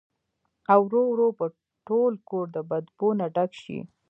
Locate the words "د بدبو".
2.55-3.07